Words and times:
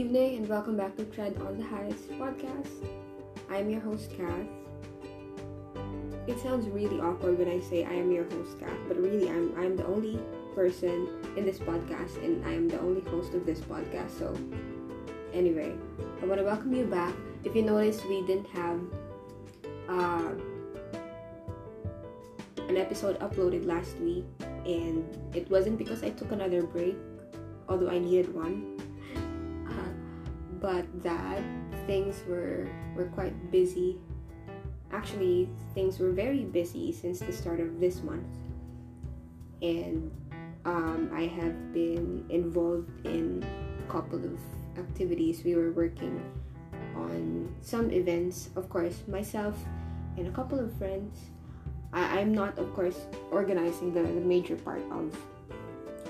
evening 0.00 0.38
and 0.38 0.48
welcome 0.48 0.78
back 0.78 0.96
to 0.96 1.04
Tread 1.04 1.36
on 1.42 1.58
the 1.58 1.62
Heights 1.62 2.04
podcast. 2.16 2.88
I'm 3.50 3.68
your 3.68 3.82
host, 3.82 4.10
Kath. 4.16 4.48
It 6.26 6.40
sounds 6.40 6.66
really 6.68 6.98
awkward 6.98 7.38
when 7.38 7.48
I 7.48 7.60
say 7.60 7.84
I 7.84 7.92
am 7.92 8.10
your 8.10 8.24
host, 8.24 8.58
Kath, 8.58 8.78
but 8.88 8.96
really 8.96 9.28
I'm 9.28 9.52
I'm 9.58 9.76
the 9.76 9.84
only 9.84 10.18
person 10.54 11.06
in 11.36 11.44
this 11.44 11.58
podcast 11.58 12.16
and 12.24 12.42
I 12.46 12.52
am 12.52 12.66
the 12.66 12.80
only 12.80 13.02
host 13.10 13.34
of 13.34 13.44
this 13.44 13.60
podcast. 13.60 14.16
So 14.18 14.34
anyway, 15.34 15.74
I 16.22 16.24
want 16.24 16.38
to 16.38 16.46
welcome 16.46 16.72
you 16.72 16.86
back. 16.86 17.12
If 17.44 17.54
you 17.54 17.60
noticed, 17.60 18.08
we 18.08 18.24
didn't 18.24 18.48
have 18.56 18.80
uh, 19.86 20.32
an 22.70 22.78
episode 22.78 23.20
uploaded 23.20 23.66
last 23.66 23.98
week, 23.98 24.24
and 24.64 25.04
it 25.34 25.50
wasn't 25.50 25.76
because 25.76 26.02
I 26.02 26.08
took 26.08 26.32
another 26.32 26.62
break, 26.62 26.96
although 27.68 27.90
I 27.90 27.98
needed 27.98 28.34
one. 28.34 28.79
But 30.60 30.84
that 31.02 31.42
things 31.86 32.22
were 32.28 32.68
were 32.94 33.06
quite 33.06 33.34
busy. 33.50 33.98
Actually, 34.92 35.48
things 35.74 35.98
were 35.98 36.12
very 36.12 36.44
busy 36.44 36.92
since 36.92 37.20
the 37.20 37.32
start 37.32 37.60
of 37.60 37.80
this 37.80 38.02
month, 38.02 38.26
and 39.62 40.10
um, 40.64 41.10
I 41.14 41.26
have 41.26 41.72
been 41.72 42.26
involved 42.28 42.90
in 43.06 43.44
a 43.78 43.90
couple 43.90 44.22
of 44.22 44.38
activities. 44.76 45.42
We 45.44 45.54
were 45.54 45.72
working 45.72 46.20
on 46.94 47.54
some 47.62 47.90
events, 47.90 48.50
of 48.56 48.68
course, 48.68 49.02
myself 49.08 49.56
and 50.16 50.26
a 50.26 50.32
couple 50.32 50.58
of 50.58 50.72
friends. 50.76 51.30
I, 51.92 52.20
am 52.20 52.32
not, 52.32 52.58
of 52.58 52.72
course, 52.74 52.98
organizing 53.32 53.92
the, 53.92 54.02
the 54.02 54.20
major 54.20 54.56
part 54.56 54.82
of 54.92 55.16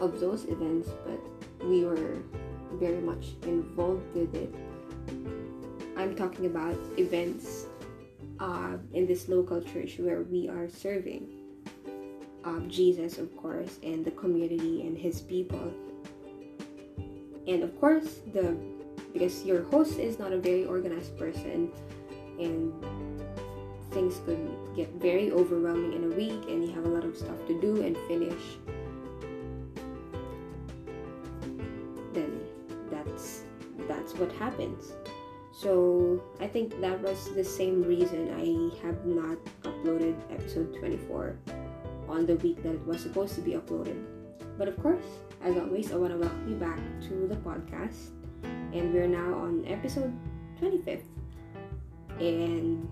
of 0.00 0.18
those 0.18 0.44
events, 0.44 0.88
but 1.04 1.20
we 1.66 1.84
were 1.84 2.16
very 2.74 3.00
much 3.00 3.34
involved 3.42 4.14
with 4.14 4.34
it. 4.34 4.54
I'm 5.96 6.14
talking 6.14 6.46
about 6.46 6.76
events 6.96 7.66
uh, 8.38 8.76
in 8.94 9.06
this 9.06 9.28
local 9.28 9.60
church 9.60 9.98
where 9.98 10.22
we 10.22 10.48
are 10.48 10.68
serving 10.68 11.28
uh, 12.44 12.60
Jesus, 12.68 13.18
of 13.18 13.36
course, 13.36 13.78
and 13.82 14.04
the 14.04 14.10
community 14.12 14.82
and 14.82 14.96
His 14.96 15.20
people. 15.20 15.72
And 17.46 17.62
of 17.62 17.78
course, 17.80 18.20
the 18.32 18.56
because 19.12 19.44
your 19.44 19.64
host 19.64 19.98
is 19.98 20.18
not 20.18 20.32
a 20.32 20.38
very 20.38 20.64
organized 20.64 21.18
person, 21.18 21.70
and 22.38 22.72
things 23.90 24.20
could 24.24 24.48
get 24.76 24.88
very 24.94 25.32
overwhelming 25.32 25.92
in 25.94 26.04
a 26.12 26.14
week, 26.14 26.48
and 26.48 26.64
you 26.64 26.72
have 26.72 26.86
a 26.86 26.88
lot 26.88 27.04
of 27.04 27.16
stuff 27.16 27.44
to 27.46 27.60
do 27.60 27.82
and 27.82 27.96
finish. 28.06 28.40
What 34.20 34.30
happens. 34.32 34.92
So 35.52 36.22
I 36.38 36.46
think 36.46 36.80
that 36.80 37.00
was 37.00 37.34
the 37.34 37.44
same 37.44 37.82
reason 37.82 38.30
I 38.30 38.76
have 38.86 39.04
not 39.04 39.38
uploaded 39.62 40.16
episode 40.30 40.76
24 40.78 41.36
on 42.08 42.26
the 42.26 42.36
week 42.36 42.62
that 42.62 42.74
it 42.74 42.86
was 42.86 43.00
supposed 43.00 43.34
to 43.36 43.40
be 43.40 43.52
uploaded. 43.52 44.04
But 44.56 44.68
of 44.68 44.80
course, 44.80 45.04
as 45.42 45.56
always, 45.56 45.92
I 45.92 45.96
want 45.96 46.12
to 46.12 46.18
welcome 46.18 46.48
you 46.48 46.56
back 46.56 46.78
to 47.08 47.26
the 47.26 47.36
podcast. 47.36 48.10
And 48.72 48.94
we're 48.94 49.08
now 49.08 49.34
on 49.34 49.64
episode 49.66 50.12
25th. 50.60 51.02
And 52.20 52.88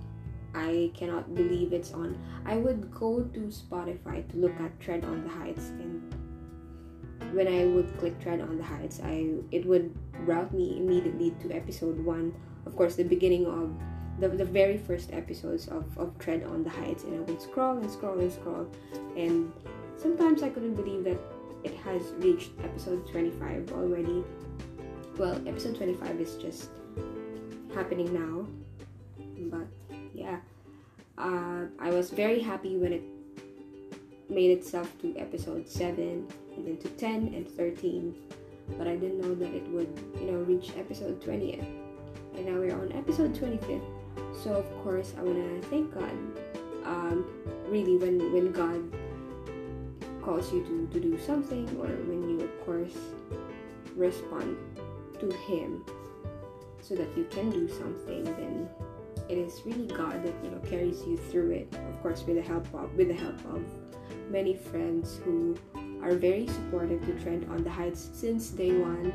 I 0.55 0.91
cannot 0.97 1.35
believe 1.35 1.73
it's 1.73 1.93
on. 1.93 2.19
I 2.45 2.57
would 2.57 2.91
go 2.91 3.23
to 3.23 3.41
Spotify 3.53 4.29
to 4.31 4.37
look 4.37 4.59
at 4.61 4.81
Tread 4.81 5.05
on 5.05 5.23
the 5.23 5.29
Heights 5.29 5.69
and 5.69 6.03
when 7.33 7.49
I 7.49 7.65
would 7.67 7.99
click 7.99 8.21
Tread 8.21 8.41
on 8.41 8.57
the 8.57 8.65
Heights, 8.65 9.01
I 9.03 9.27
it 9.51 9.67
would 9.67 9.95
route 10.27 10.53
me 10.53 10.79
immediately 10.79 11.35
to 11.43 11.53
episode 11.53 11.99
1. 12.05 12.35
Of 12.67 12.77
course, 12.77 12.97
the 12.97 13.05
beginning 13.05 13.47
of 13.47 13.75
the, 14.19 14.29
the 14.29 14.45
very 14.45 14.77
first 14.77 15.13
episodes 15.13 15.69
of, 15.69 15.97
of 15.97 16.19
Tread 16.19 16.45
on 16.45 16.65
the 16.65 16.71
Heights 16.71 17.05
and 17.05 17.15
I 17.15 17.21
would 17.21 17.41
scroll 17.41 17.79
and 17.79 17.91
scroll 17.91 18.19
and 18.19 18.33
scroll 18.33 18.69
and 19.17 19.53
sometimes 19.97 20.43
I 20.43 20.49
couldn't 20.49 20.75
believe 20.75 21.05
that 21.05 21.19
it 21.65 21.75
has 21.77 22.03
reached 22.19 22.51
episode 22.63 23.07
25 23.09 23.73
already. 23.73 24.25
Well, 25.17 25.41
episode 25.47 25.77
25 25.77 26.21
is 26.21 26.35
just 26.37 26.71
happening 27.75 28.13
now, 28.13 28.47
but 29.51 29.67
yeah, 30.15 30.39
uh, 31.17 31.67
I 31.79 31.91
was 31.91 32.11
very 32.11 32.41
happy 32.41 32.77
when 32.77 32.93
it 32.93 33.03
made 34.29 34.51
itself 34.51 34.93
to 35.01 35.17
episode 35.17 35.69
7 35.69 36.27
and 36.57 36.67
then 36.67 36.77
to 36.79 36.89
10 36.89 37.35
and 37.35 37.49
13, 37.49 38.15
but 38.77 38.87
I 38.87 38.97
didn't 38.97 39.21
know 39.21 39.35
that 39.35 39.55
it 39.55 39.67
would, 39.69 39.89
you 40.21 40.31
know, 40.31 40.39
reach 40.39 40.73
episode 40.77 41.21
20th. 41.23 41.67
And 42.35 42.47
now 42.47 42.59
we're 42.59 42.79
on 42.79 42.93
episode 42.93 43.35
25th. 43.35 43.83
So 44.43 44.53
of 44.53 44.85
course, 44.85 45.15
I 45.19 45.23
want 45.23 45.63
to 45.63 45.69
thank 45.69 45.95
God. 45.95 46.13
Um, 46.85 47.27
really, 47.69 47.97
when 47.97 48.33
when 48.33 48.53
God 48.53 48.83
calls 50.29 50.53
you 50.53 50.63
to, 50.63 50.89
to 50.93 51.01
do 51.01 51.19
something 51.19 51.67
or 51.81 51.89
when 52.07 52.29
you 52.29 52.45
of 52.45 52.67
course 52.67 52.97
respond 53.97 54.57
to 55.19 55.31
him 55.49 55.83
so 56.83 56.95
that 56.95 57.09
you 57.17 57.25
can 57.31 57.51
do 57.51 57.67
something 57.67 58.25
then 58.25 58.69
it 59.29 59.39
is 59.39 59.63
really 59.65 59.87
god 59.87 60.23
that 60.23 60.35
you 60.45 60.51
know 60.51 60.59
carries 60.69 61.03
you 61.07 61.17
through 61.17 61.51
it 61.51 61.75
of 61.89 62.03
course 62.03 62.25
with 62.25 62.37
the 62.37 62.43
help 62.43 62.67
of 62.75 62.95
with 62.95 63.09
the 63.09 63.15
help 63.15 63.39
of 63.55 63.63
many 64.31 64.55
friends 64.55 65.21
who 65.25 65.57
are 66.03 66.15
very 66.15 66.47
supportive 66.47 67.05
to 67.07 67.13
Tread 67.23 67.47
on 67.51 67.65
the 67.65 67.71
Heights 67.71 68.11
since 68.13 68.51
day 68.51 68.73
one. 68.77 69.13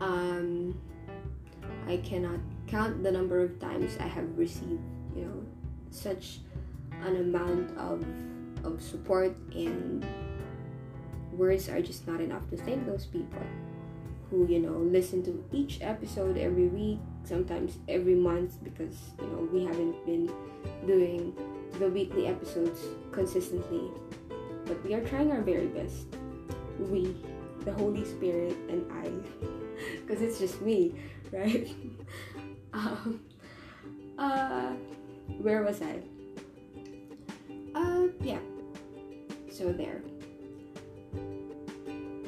Um 0.00 0.78
i 1.88 1.96
cannot 1.98 2.40
count 2.66 3.02
the 3.02 3.10
number 3.10 3.40
of 3.40 3.58
times 3.60 3.96
i 4.00 4.06
have 4.06 4.26
received 4.36 4.82
you 5.14 5.24
know 5.24 5.42
such 5.90 6.40
an 7.04 7.16
amount 7.16 7.70
of 7.78 8.04
of 8.64 8.82
support 8.82 9.36
and 9.54 10.04
words 11.32 11.68
are 11.68 11.80
just 11.80 12.06
not 12.06 12.20
enough 12.20 12.48
to 12.50 12.56
thank 12.56 12.84
those 12.86 13.06
people 13.06 13.42
who 14.30 14.46
you 14.48 14.58
know 14.58 14.78
listen 14.78 15.22
to 15.22 15.44
each 15.52 15.78
episode 15.80 16.36
every 16.36 16.66
week 16.66 16.98
sometimes 17.24 17.78
every 17.88 18.14
month 18.14 18.62
because 18.64 18.96
you 19.20 19.26
know 19.26 19.48
we 19.52 19.64
haven't 19.64 20.04
been 20.04 20.30
doing 20.86 21.34
the 21.78 21.88
weekly 21.88 22.26
episodes 22.26 22.80
consistently. 23.12 23.90
But 24.64 24.82
we 24.84 24.94
are 24.94 25.04
trying 25.04 25.30
our 25.30 25.42
very 25.42 25.66
best. 25.66 26.06
We 26.78 27.14
the 27.64 27.72
holy 27.72 28.04
spirit 28.04 28.56
and 28.68 28.86
i. 28.92 29.10
Because 30.06 30.22
it's 30.22 30.38
just 30.38 30.62
me 30.62 30.94
right? 31.32 31.68
Um, 32.72 33.20
uh 34.18 34.72
where 35.40 35.62
was 35.62 35.80
i? 35.80 35.96
Uh 37.74 38.08
yeah. 38.20 38.38
So 39.50 39.72
there. 39.72 40.02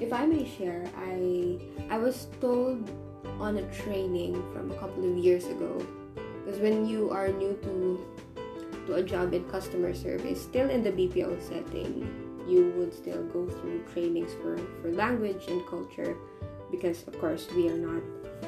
If 0.00 0.12
i 0.12 0.25
may 0.25 0.48
share 0.48 0.88
i 0.97 1.59
i 1.91 1.98
was 1.98 2.28
told 2.41 2.88
on 3.41 3.59
a 3.59 3.66
training 3.72 4.34
from 4.53 4.72
a 4.72 4.76
couple 4.76 5.04
of 5.04 5.16
years 5.19 5.44
ago. 5.47 5.84
Because 6.44 6.60
when 6.60 6.88
you 6.88 7.10
are 7.10 7.28
new 7.28 7.54
to 7.62 8.00
to 8.88 8.97
a 8.97 9.03
job 9.03 9.37
in 9.37 9.44
customer 9.53 9.93
service 9.93 10.41
still 10.41 10.72
in 10.72 10.82
the 10.82 10.93
bpo 10.93 11.37
setting 11.37 12.09
you 12.49 12.72
would 12.76 12.93
still 12.93 13.22
go 13.28 13.44
through 13.47 13.84
trainings 13.93 14.32
for 14.41 14.56
for 14.81 14.91
language 14.93 15.44
and 15.49 15.60
culture 15.69 16.16
because 16.72 17.04
of 17.06 17.12
course 17.21 17.47
we 17.54 17.69
are 17.69 17.77
not 17.77 18.00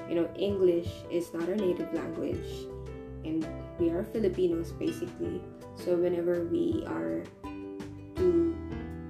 you 0.09 0.17
know 0.17 0.29
english 0.34 0.89
is 1.11 1.33
not 1.37 1.45
our 1.45 1.61
native 1.61 1.93
language 1.93 2.65
and 3.25 3.47
we 3.79 3.91
are 3.91 4.05
filipinos 4.05 4.73
basically. 4.73 5.41
So 5.75 5.97
whenever 5.97 6.45
we 6.45 6.84
are 6.87 7.25
to 8.17 8.56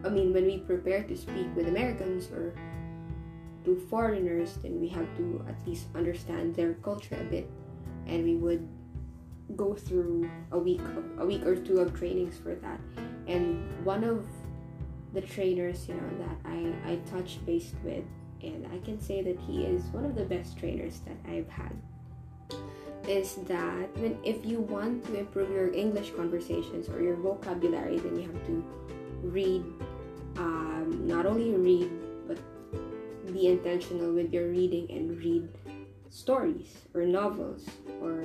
I 0.03 0.09
mean, 0.09 0.33
when 0.33 0.47
we 0.47 0.59
prepare 0.59 1.03
to 1.05 1.17
speak 1.17 1.47
with 1.55 1.69
Americans 1.69 2.31
or 2.33 2.55
to 3.65 3.77
foreigners, 3.91 4.57
then 4.63 4.81
we 4.81 4.89
have 4.89 5.05
to 5.19 5.45
at 5.47 5.61
least 5.69 5.93
understand 5.95 6.57
their 6.57 6.73
culture 6.81 7.19
a 7.21 7.25
bit, 7.25 7.51
and 8.07 8.25
we 8.25 8.37
would 8.37 8.67
go 9.57 9.75
through 9.75 10.31
a 10.53 10.59
week 10.59 10.81
a 11.19 11.27
week 11.27 11.45
or 11.45 11.57
two 11.57 11.79
of 11.79 11.97
trainings 11.97 12.37
for 12.37 12.55
that. 12.57 12.81
And 13.27 13.69
one 13.85 14.05
of 14.05 14.27
the 15.13 15.21
trainers, 15.21 15.89
you 15.89 15.95
know, 15.95 16.11
that 16.25 16.37
I 16.45 16.93
I 16.93 16.97
touched 17.11 17.45
base 17.47 17.73
with, 17.85 18.05
and 18.43 18.67
I 18.73 18.79
can 18.85 19.01
say 19.01 19.23
that 19.23 19.39
he 19.41 19.65
is 19.65 19.85
one 19.93 20.05
of 20.05 20.15
the 20.15 20.25
best 20.25 20.59
trainers 20.59 21.01
that 21.01 21.17
I've 21.31 21.49
had. 21.49 21.75
Is 23.09 23.37
that 23.49 23.97
when 23.97 24.19
if 24.25 24.45
you 24.45 24.61
want 24.61 25.05
to 25.07 25.19
improve 25.19 25.51
your 25.51 25.73
English 25.73 26.13
conversations 26.15 26.89
or 26.89 27.01
your 27.03 27.17
vocabulary, 27.17 27.99
then 27.99 28.17
you 28.17 28.27
have 28.29 28.47
to 28.47 28.65
read 29.23 29.65
um, 30.37 31.07
not 31.07 31.27
only 31.27 31.51
read 31.55 31.91
but 32.27 32.39
be 33.33 33.49
intentional 33.49 34.13
with 34.13 34.33
your 34.33 34.49
reading 34.49 34.91
and 34.91 35.19
read 35.19 35.49
stories 36.11 36.75
or 36.95 37.03
novels 37.03 37.67
or 38.03 38.25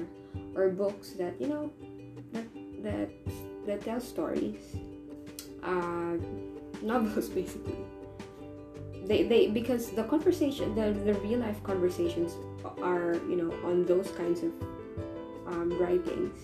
or 0.55 0.69
books 0.69 1.11
that 1.11 1.39
you 1.39 1.47
know 1.47 1.71
that 2.33 2.47
that 2.83 3.09
that 3.67 3.81
tell 3.81 3.99
stories. 3.99 4.75
Uh, 5.63 6.17
novels 6.81 7.29
basically. 7.39 7.77
They 9.05 9.23
they 9.23 9.47
because 9.47 9.91
the 9.91 10.03
conversation 10.03 10.73
the 10.75 10.91
the 11.05 11.13
real 11.19 11.39
life 11.39 11.61
conversations 11.63 12.33
are 12.81 13.15
you 13.29 13.37
know 13.37 13.51
on 13.63 13.85
those 13.85 14.09
kinds 14.11 14.41
of 14.43 14.51
um, 15.47 15.77
writings. 15.79 16.39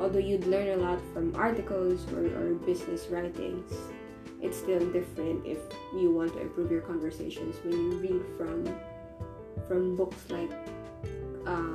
Although 0.00 0.18
you'd 0.18 0.46
learn 0.46 0.68
a 0.74 0.82
lot 0.82 0.98
from 1.12 1.34
articles 1.36 2.02
or, 2.12 2.26
or 2.26 2.54
business 2.66 3.06
writings 3.10 3.70
it's 4.44 4.58
still 4.58 4.84
different 4.92 5.44
if 5.46 5.58
you 5.94 6.10
want 6.10 6.32
to 6.34 6.40
improve 6.40 6.70
your 6.70 6.82
conversations 6.82 7.56
when 7.64 7.72
you 7.72 7.92
read 7.96 8.22
from 8.36 8.62
from 9.66 9.96
books 9.96 10.28
like 10.28 10.52
um, 11.46 11.73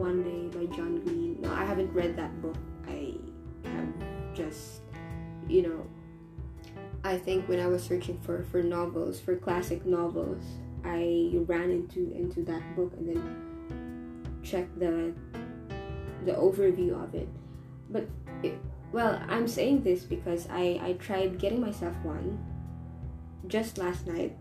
One 0.00 0.22
Day 0.22 0.48
by 0.48 0.64
John 0.74 0.98
Green. 1.04 1.42
No, 1.42 1.52
I 1.52 1.62
haven't 1.62 1.92
read 1.92 2.16
that 2.16 2.32
book. 2.40 2.56
I 2.88 3.16
have 3.68 3.92
just, 4.34 4.80
you 5.46 5.60
know, 5.60 5.86
I 7.04 7.18
think 7.18 7.46
when 7.50 7.60
I 7.60 7.66
was 7.66 7.82
searching 7.84 8.18
for 8.20 8.42
for 8.44 8.62
novels, 8.62 9.20
for 9.20 9.36
classic 9.36 9.84
novels, 9.84 10.42
I 10.86 11.32
ran 11.46 11.70
into 11.70 12.12
into 12.16 12.42
that 12.44 12.64
book 12.76 12.94
and 12.96 13.10
then 13.10 14.40
checked 14.42 14.80
the 14.80 15.12
the 16.24 16.32
overview 16.32 16.96
of 16.96 17.14
it. 17.14 17.28
But 17.90 18.08
it, 18.42 18.58
well, 18.92 19.20
I'm 19.28 19.46
saying 19.46 19.82
this 19.82 20.04
because 20.04 20.48
I 20.48 20.80
I 20.82 20.92
tried 20.94 21.38
getting 21.38 21.60
myself 21.60 21.94
one 22.02 22.40
just 23.48 23.76
last 23.76 24.06
night, 24.06 24.34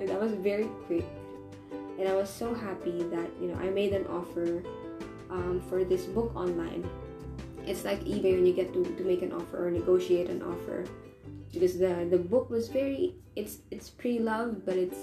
and 0.00 0.08
that 0.08 0.20
was 0.20 0.32
very 0.32 0.66
quick 0.86 1.06
and 1.98 2.08
I 2.08 2.14
was 2.14 2.30
so 2.30 2.54
happy 2.54 3.02
that 3.04 3.30
you 3.40 3.48
know 3.48 3.58
I 3.58 3.70
made 3.70 3.92
an 3.92 4.06
offer 4.06 4.62
um, 5.30 5.62
for 5.68 5.84
this 5.84 6.04
book 6.04 6.34
online. 6.34 6.88
It's 7.66 7.84
like 7.84 8.00
eBay 8.04 8.34
when 8.34 8.46
you 8.46 8.52
get 8.52 8.72
to, 8.74 8.84
to 8.84 9.04
make 9.04 9.22
an 9.22 9.32
offer 9.32 9.66
or 9.66 9.70
negotiate 9.70 10.30
an 10.30 10.42
offer 10.42 10.84
because 11.52 11.78
the 11.78 12.06
the 12.10 12.18
book 12.18 12.50
was 12.50 12.68
very 12.68 13.14
it's 13.34 13.58
it's 13.70 13.90
pre-loved 13.90 14.64
but 14.64 14.76
it's 14.76 14.98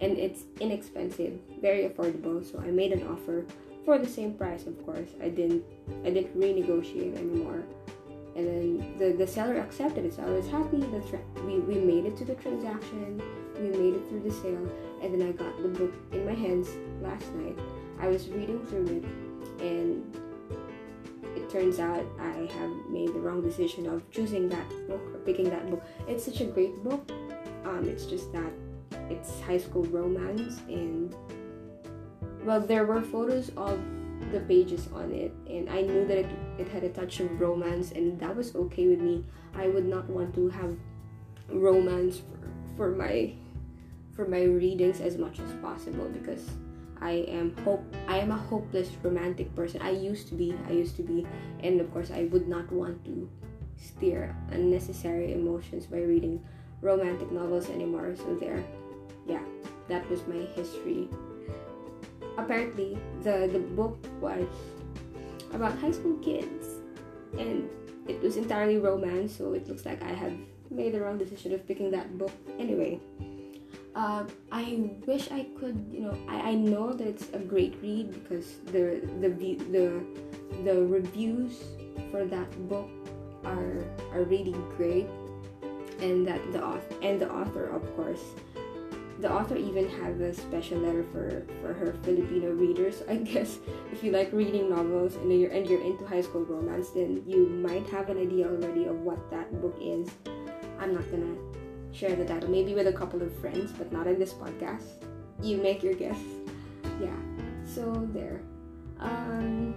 and 0.00 0.18
it's 0.18 0.42
inexpensive, 0.60 1.38
very 1.60 1.88
affordable. 1.88 2.44
So 2.44 2.58
I 2.60 2.70
made 2.70 2.92
an 2.92 3.06
offer 3.06 3.44
for 3.84 3.98
the 3.98 4.06
same 4.06 4.34
price, 4.34 4.66
of 4.66 4.84
course. 4.84 5.08
I 5.22 5.28
didn't 5.28 5.64
I 6.04 6.10
didn't 6.10 6.38
renegotiate 6.38 7.16
anymore. 7.16 7.62
And 8.34 8.46
then 8.46 8.98
the, 8.98 9.16
the 9.16 9.26
seller 9.26 9.56
accepted 9.56 10.04
it, 10.04 10.12
so 10.12 10.22
I 10.22 10.28
was 10.28 10.46
happy 10.48 10.80
that 10.80 11.44
we, 11.46 11.58
we 11.60 11.76
made 11.76 12.04
it 12.04 12.18
to 12.18 12.24
the 12.26 12.34
transaction 12.34 13.22
we 13.60 13.68
made 13.68 13.94
it 13.94 14.08
through 14.08 14.20
the 14.20 14.30
sale, 14.30 14.68
and 15.02 15.12
then 15.12 15.28
I 15.28 15.32
got 15.32 15.60
the 15.62 15.68
book 15.68 15.92
in 16.12 16.24
my 16.24 16.34
hands 16.34 16.68
last 17.02 17.32
night. 17.34 17.58
I 17.98 18.08
was 18.08 18.28
reading 18.28 18.64
through 18.66 18.86
it, 18.86 19.04
and 19.62 20.16
it 21.36 21.48
turns 21.50 21.78
out 21.78 22.04
I 22.18 22.48
have 22.58 22.70
made 22.88 23.08
the 23.08 23.20
wrong 23.20 23.42
decision 23.42 23.86
of 23.86 24.08
choosing 24.10 24.48
that 24.48 24.68
book 24.88 25.00
or 25.14 25.18
picking 25.24 25.50
that 25.50 25.70
book. 25.70 25.82
It's 26.08 26.24
such 26.24 26.40
a 26.40 26.46
great 26.46 26.82
book. 26.82 27.10
Um, 27.64 27.88
it's 27.88 28.06
just 28.06 28.32
that 28.32 28.52
it's 29.10 29.40
high 29.40 29.58
school 29.58 29.84
romance, 29.84 30.60
and 30.68 31.14
well, 32.44 32.60
there 32.60 32.84
were 32.84 33.02
photos 33.02 33.50
of 33.56 33.80
the 34.32 34.40
pages 34.40 34.88
on 34.94 35.12
it, 35.12 35.32
and 35.48 35.68
I 35.68 35.82
knew 35.82 36.06
that 36.06 36.18
it, 36.18 36.26
it 36.58 36.68
had 36.68 36.84
a 36.84 36.88
touch 36.88 37.20
of 37.20 37.40
romance, 37.40 37.92
and 37.92 38.18
that 38.20 38.34
was 38.34 38.54
okay 38.54 38.86
with 38.86 39.00
me. 39.00 39.24
I 39.54 39.68
would 39.68 39.86
not 39.86 40.08
want 40.08 40.34
to 40.34 40.48
have 40.50 40.76
romance 41.48 42.18
for, 42.18 42.48
for 42.76 42.90
my 42.90 43.32
for 44.16 44.26
my 44.26 44.42
readings 44.42 45.00
as 45.00 45.18
much 45.18 45.38
as 45.38 45.52
possible 45.60 46.08
because 46.08 46.48
I 47.00 47.28
am 47.28 47.54
hope 47.58 47.84
I 48.08 48.18
am 48.18 48.32
a 48.32 48.36
hopeless 48.36 48.88
romantic 49.02 49.54
person. 49.54 49.82
I 49.82 49.90
used 49.90 50.28
to 50.28 50.34
be, 50.34 50.56
I 50.66 50.72
used 50.72 50.96
to 50.96 51.02
be, 51.02 51.26
and 51.62 51.80
of 51.80 51.92
course 51.92 52.10
I 52.10 52.24
would 52.32 52.48
not 52.48 52.72
want 52.72 53.04
to 53.04 53.28
steer 53.76 54.34
unnecessary 54.50 55.34
emotions 55.34 55.86
by 55.86 55.98
reading 55.98 56.42
romantic 56.80 57.30
novels 57.30 57.68
anymore. 57.68 58.16
So 58.16 58.34
there, 58.34 58.64
yeah, 59.26 59.42
that 59.88 60.08
was 60.08 60.26
my 60.26 60.48
history. 60.56 61.08
Apparently, 62.38 62.98
the 63.22 63.48
the 63.52 63.60
book 63.60 63.98
was 64.20 64.48
about 65.52 65.78
high 65.78 65.92
school 65.92 66.16
kids, 66.24 66.80
and 67.38 67.68
it 68.08 68.22
was 68.22 68.36
entirely 68.36 68.78
romance. 68.78 69.36
So 69.36 69.52
it 69.52 69.68
looks 69.68 69.84
like 69.84 70.02
I 70.02 70.12
have 70.12 70.32
made 70.70 70.94
the 70.94 71.00
wrong 71.00 71.18
decision 71.18 71.52
of 71.52 71.66
picking 71.68 71.90
that 71.92 72.16
book. 72.16 72.32
Anyway, 72.58 73.00
uh, 73.96 74.24
I 74.52 74.90
wish 75.06 75.30
I 75.32 75.46
could, 75.58 75.88
you 75.90 76.00
know, 76.00 76.16
I, 76.28 76.50
I 76.50 76.54
know 76.54 76.92
that 76.92 77.06
it's 77.08 77.28
a 77.32 77.38
great 77.38 77.76
read 77.82 78.12
because 78.12 78.60
the 78.66 79.00
the 79.20 79.28
the 79.72 80.04
the 80.64 80.84
reviews 80.84 81.64
for 82.10 82.26
that 82.26 82.68
book 82.68 82.88
are 83.42 83.82
are 84.12 84.22
really 84.24 84.54
great, 84.76 85.08
and 86.00 86.28
that 86.28 86.40
the 86.52 86.62
author 86.62 86.94
and 87.00 87.18
the 87.18 87.32
author, 87.32 87.72
of 87.72 87.82
course, 87.96 88.20
the 89.20 89.32
author 89.32 89.56
even 89.56 89.88
has 89.88 90.20
a 90.20 90.34
special 90.34 90.76
letter 90.78 91.04
for 91.10 91.46
for 91.62 91.72
her 91.72 91.96
Filipino 92.04 92.52
readers. 92.52 93.02
I 93.08 93.16
guess 93.32 93.58
if 93.92 94.04
you 94.04 94.12
like 94.12 94.30
reading 94.30 94.68
novels 94.68 95.16
and 95.16 95.32
you're 95.32 95.50
and 95.50 95.66
you're 95.66 95.80
into 95.80 96.04
high 96.06 96.20
school 96.20 96.44
romance, 96.44 96.90
then 96.90 97.24
you 97.26 97.48
might 97.48 97.88
have 97.88 98.10
an 98.10 98.20
idea 98.20 98.44
already 98.44 98.84
of 98.84 99.00
what 99.00 99.30
that 99.30 99.48
book 99.62 99.76
is. 99.80 100.10
I'm 100.78 100.92
not 100.92 101.10
gonna 101.10 101.55
share 101.92 102.14
the 102.14 102.24
title, 102.24 102.50
maybe 102.50 102.74
with 102.74 102.86
a 102.86 102.92
couple 102.92 103.22
of 103.22 103.34
friends, 103.38 103.72
but 103.72 103.92
not 103.92 104.06
in 104.06 104.18
this 104.18 104.32
podcast. 104.32 104.84
You 105.42 105.58
make 105.58 105.82
your 105.82 105.94
guess. 105.94 106.18
Yeah. 107.00 107.16
So 107.64 108.08
there. 108.12 108.40
Um, 109.00 109.74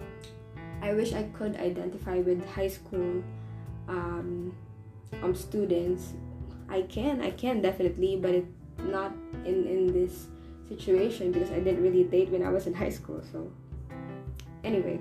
I 0.82 0.94
wish 0.94 1.14
I 1.14 1.24
could 1.34 1.56
identify 1.58 2.20
with 2.20 2.48
high 2.50 2.70
school 2.70 3.24
um, 3.88 4.56
um 5.22 5.36
students. 5.36 6.14
I 6.70 6.84
can, 6.84 7.22
I 7.22 7.32
can 7.32 7.62
definitely, 7.62 8.16
but 8.16 8.32
it 8.32 8.46
not 8.78 9.12
in 9.46 9.66
in 9.66 9.92
this 9.92 10.28
situation 10.68 11.32
because 11.32 11.52
I 11.52 11.60
didn't 11.60 11.82
really 11.82 12.04
date 12.04 12.30
when 12.30 12.44
I 12.44 12.50
was 12.50 12.68
in 12.68 12.74
high 12.74 12.90
school. 12.90 13.22
So 13.32 13.52
anyway, 14.64 15.00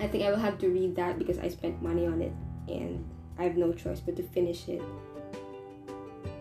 I 0.00 0.06
think 0.06 0.24
I 0.24 0.30
will 0.30 0.38
have 0.38 0.58
to 0.58 0.68
read 0.68 0.96
that 0.96 1.18
because 1.18 1.38
I 1.38 1.48
spent 1.48 1.80
money 1.82 2.06
on 2.06 2.20
it 2.20 2.32
and 2.68 3.04
I 3.38 3.44
have 3.44 3.56
no 3.56 3.72
choice 3.72 4.00
but 4.00 4.16
to 4.16 4.22
finish 4.22 4.68
it 4.68 4.82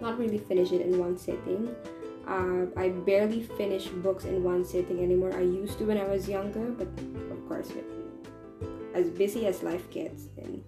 not 0.02 0.18
really 0.18 0.38
finish 0.38 0.72
it 0.72 0.82
in 0.82 0.98
one 0.98 1.18
sitting. 1.18 1.76
Uh, 2.28 2.66
I 2.76 2.90
barely 2.90 3.44
finish 3.44 3.88
books 3.88 4.26
in 4.26 4.44
one 4.44 4.66
sitting 4.66 5.00
anymore. 5.02 5.34
I 5.34 5.42
used 5.42 5.78
to 5.80 5.86
when 5.86 5.98
I 5.98 6.04
was 6.04 6.28
younger, 6.28 6.72
but 6.72 6.88
of 7.32 7.48
course, 7.48 7.72
as 8.94 9.10
busy 9.10 9.48
as 9.48 9.64
life 9.64 9.90
gets, 9.92 10.28
and 10.38 10.64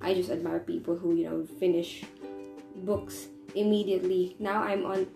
I 0.00 0.14
just 0.14 0.30
admire 0.30 0.60
people 0.60 0.96
who 0.96 1.14
you 1.14 1.30
know 1.30 1.46
finish 1.60 2.04
books 2.82 3.28
immediately. 3.54 4.36
Now 4.38 4.62
I'm 4.62 4.84
on 4.84 5.06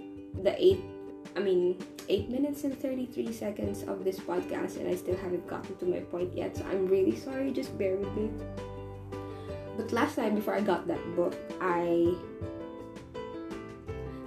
the 0.43 0.55
eight, 0.63 0.81
I 1.37 1.41
mean, 1.41 1.83
eight 2.09 2.31
minutes 2.31 2.65
and 2.65 2.79
33 2.79 3.33
seconds 3.33 3.83
of 3.83 4.05
this 4.05 4.19
podcast, 4.19 4.77
and 4.79 4.89
I 4.89 4.95
still 4.95 5.17
haven't 5.17 5.47
gotten 5.49 5.77
to 5.77 5.87
my 5.87 6.01
point 6.01 6.37
yet. 6.37 6.57
So 6.57 6.65
I'm 6.71 6.87
really 6.87 7.17
sorry. 7.17 7.51
Just 7.51 7.77
bear 7.77 7.97
with 7.97 8.15
me. 8.15 8.31
But 9.77 9.93
last 9.93 10.19
night, 10.19 10.35
before 10.35 10.55
I 10.55 10.61
got 10.61 10.87
that 10.89 11.03
book, 11.15 11.35
I 11.61 12.15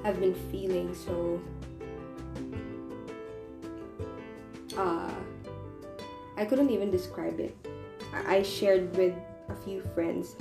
I've 0.03 0.19
been 0.19 0.35
feeling 0.49 0.95
so 0.95 1.41
uh 4.77 5.11
I 6.37 6.45
couldn't 6.45 6.71
even 6.71 6.89
describe 6.89 7.39
it. 7.39 7.55
I 8.13 8.41
shared 8.41 8.95
with 8.97 9.13
a 9.49 9.55
few 9.63 9.81
friends 9.93 10.35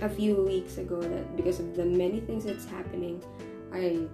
a 0.00 0.08
few 0.08 0.42
weeks 0.42 0.78
ago 0.78 1.00
that 1.00 1.36
because 1.36 1.60
of 1.60 1.76
the 1.76 1.84
many 1.84 2.20
things 2.20 2.44
that's 2.44 2.64
happening, 2.64 3.22
I 3.72 4.06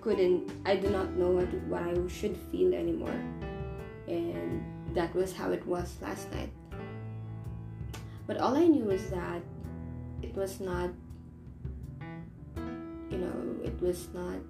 couldn't 0.00 0.50
I 0.64 0.76
do 0.76 0.90
not 0.90 1.14
know 1.14 1.30
what 1.30 1.52
what 1.68 1.82
I 1.82 1.94
should 2.08 2.36
feel 2.50 2.74
anymore. 2.74 3.18
And 4.08 4.64
that 4.94 5.14
was 5.14 5.32
how 5.32 5.52
it 5.52 5.64
was 5.66 5.96
last 6.02 6.30
night. 6.32 6.50
But 8.26 8.38
all 8.38 8.56
I 8.56 8.66
knew 8.66 8.84
was 8.84 9.10
that 9.10 9.42
it 10.22 10.34
was 10.34 10.60
not 10.60 10.90
was 13.80 14.08
not 14.14 14.40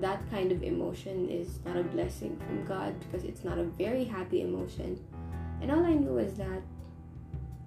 that 0.00 0.20
kind 0.30 0.52
of 0.52 0.62
emotion 0.62 1.28
is 1.28 1.58
not 1.64 1.76
a 1.76 1.82
blessing 1.82 2.36
from 2.46 2.64
God 2.64 2.94
because 3.00 3.24
it's 3.24 3.44
not 3.44 3.58
a 3.58 3.64
very 3.64 4.04
happy 4.04 4.42
emotion. 4.42 4.98
And 5.60 5.72
all 5.72 5.84
I 5.84 5.94
knew 5.94 6.12
was 6.12 6.34
that 6.34 6.62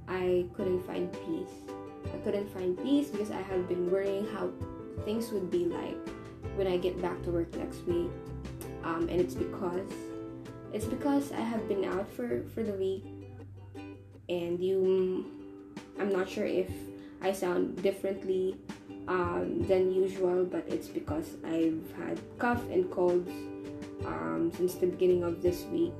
I 0.07 0.45
couldn't 0.55 0.85
find 0.85 1.11
peace. 1.11 1.73
I 2.05 2.17
couldn't 2.23 2.51
find 2.53 2.77
peace 2.77 3.09
because 3.09 3.31
I 3.31 3.41
have 3.41 3.67
been 3.67 3.91
worrying 3.91 4.25
how 4.33 4.51
things 5.03 5.31
would 5.31 5.51
be 5.51 5.65
like 5.65 5.97
when 6.55 6.67
I 6.67 6.77
get 6.77 7.01
back 7.01 7.21
to 7.23 7.31
work 7.31 7.53
next 7.55 7.85
week. 7.85 8.09
Um, 8.83 9.07
and 9.09 9.19
it's 9.19 9.35
because 9.35 9.91
it's 10.73 10.85
because 10.85 11.31
I 11.33 11.41
have 11.41 11.67
been 11.67 11.83
out 11.83 12.09
for 12.11 12.43
for 12.55 12.63
the 12.63 12.73
week, 12.73 13.05
and 14.29 14.59
you. 14.59 15.25
I'm 15.99 16.11
not 16.11 16.27
sure 16.27 16.45
if 16.45 16.71
I 17.21 17.31
sound 17.31 17.83
differently 17.83 18.57
um, 19.08 19.63
than 19.67 19.91
usual, 19.91 20.46
but 20.46 20.65
it's 20.67 20.88
because 20.88 21.38
I've 21.43 21.91
had 21.98 22.20
cough 22.38 22.63
and 22.70 22.89
colds 22.91 23.29
um, 24.05 24.51
since 24.55 24.75
the 24.75 24.88
beginning 24.88 25.24
of 25.24 25.41
this 25.41 25.63
week, 25.65 25.93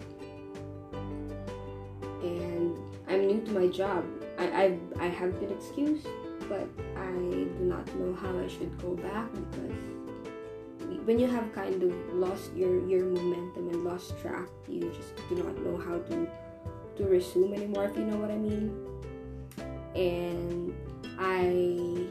and 2.22 2.78
I'm 3.08 3.28
new 3.28 3.42
to 3.42 3.52
my 3.52 3.68
job. 3.68 4.06
I 4.38 4.64
I've, 4.64 4.80
I 5.00 5.08
have 5.08 5.40
been 5.40 5.52
excused 5.52 6.08
but 6.52 6.68
I 6.98 7.12
do 7.12 7.58
not 7.62 7.88
know 7.96 8.14
how 8.14 8.38
I 8.38 8.48
should 8.48 8.78
go 8.82 8.94
back 8.96 9.32
because 9.32 9.80
when 11.08 11.18
you 11.18 11.28
have 11.28 11.48
kind 11.54 11.82
of 11.82 11.94
lost 12.14 12.52
your 12.54 12.86
your 12.88 13.06
momentum 13.06 13.70
and 13.70 13.86
lost 13.86 14.20
track, 14.20 14.50
you 14.68 14.92
just 14.92 15.16
do 15.30 15.36
not 15.36 15.56
know 15.64 15.78
how 15.78 15.98
to 16.12 16.28
to 16.98 17.04
resume 17.08 17.54
anymore 17.54 17.86
if 17.86 17.96
you 17.96 18.04
know 18.04 18.18
what 18.18 18.32
I 18.32 18.38
mean. 18.38 18.76
And 19.96 20.76
I 21.18 22.06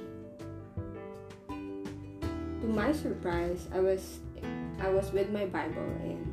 to 2.60 2.66
my 2.66 2.92
surprise, 2.92 3.68
I 3.72 3.80
was 3.80 4.20
I 4.80 4.88
was 4.88 5.12
with 5.12 5.30
my 5.30 5.46
Bible 5.46 5.88
and 6.04 6.24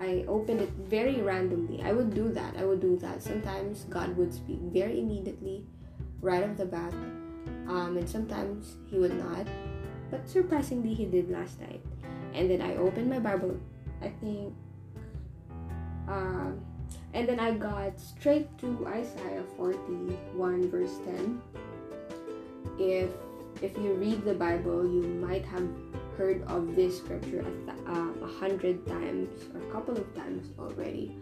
I 0.00 0.24
opened 0.28 0.60
it 0.60 0.70
very 0.86 1.20
randomly. 1.22 1.82
I 1.82 1.92
would 1.92 2.14
do 2.14 2.30
that. 2.32 2.56
I 2.56 2.64
would 2.64 2.80
do 2.80 2.96
that. 2.98 3.22
Sometimes 3.22 3.84
God 3.90 4.16
would 4.16 4.32
speak 4.32 4.58
very 4.72 5.00
immediately, 5.00 5.64
right 6.20 6.42
off 6.42 6.56
the 6.56 6.66
bat, 6.66 6.92
um, 7.66 7.96
and 7.98 8.08
sometimes 8.08 8.76
He 8.86 8.98
would 8.98 9.18
not. 9.18 9.46
But 10.10 10.28
surprisingly, 10.28 10.94
He 10.94 11.04
did 11.04 11.30
last 11.30 11.60
night. 11.60 11.82
And 12.34 12.50
then 12.50 12.62
I 12.62 12.76
opened 12.76 13.10
my 13.10 13.18
Bible. 13.18 13.58
I 14.00 14.10
think, 14.22 14.54
um, 16.06 16.60
and 17.12 17.28
then 17.28 17.40
I 17.40 17.52
got 17.52 17.98
straight 17.98 18.46
to 18.58 18.86
Isaiah 18.86 19.42
41 19.56 20.70
verse 20.70 20.94
10. 21.04 21.42
If 22.78 23.10
if 23.62 23.76
you 23.76 23.94
read 23.94 24.24
the 24.24 24.34
Bible, 24.34 24.84
you 24.84 25.02
might 25.02 25.44
have 25.46 25.68
heard 26.16 26.42
of 26.48 26.74
this 26.74 26.98
scripture 26.98 27.40
a, 27.40 27.44
th- 27.44 27.86
uh, 27.88 28.24
a 28.24 28.26
hundred 28.26 28.86
times 28.86 29.28
or 29.54 29.62
a 29.62 29.72
couple 29.72 29.96
of 29.96 30.14
times 30.14 30.48
already. 30.58 31.16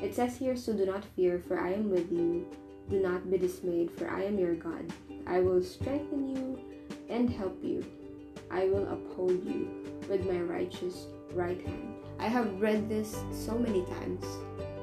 It 0.00 0.14
says 0.14 0.36
here, 0.36 0.56
So 0.56 0.72
do 0.72 0.86
not 0.86 1.04
fear, 1.16 1.38
for 1.38 1.58
I 1.58 1.72
am 1.72 1.90
with 1.90 2.10
you. 2.10 2.46
Do 2.90 3.00
not 3.00 3.30
be 3.30 3.38
dismayed, 3.38 3.90
for 3.90 4.08
I 4.10 4.24
am 4.24 4.38
your 4.38 4.54
God. 4.54 4.92
I 5.26 5.40
will 5.40 5.62
strengthen 5.62 6.28
you 6.28 6.60
and 7.08 7.30
help 7.30 7.58
you. 7.62 7.84
I 8.50 8.66
will 8.66 8.86
uphold 8.92 9.44
you 9.46 9.68
with 10.08 10.26
my 10.26 10.40
righteous 10.40 11.06
right 11.32 11.60
hand. 11.60 11.94
I 12.18 12.28
have 12.28 12.60
read 12.60 12.88
this 12.88 13.16
so 13.32 13.58
many 13.58 13.84
times 13.86 14.24